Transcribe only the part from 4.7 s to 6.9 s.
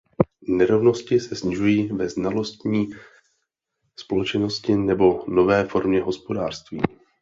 nebo nové formě hospodářství.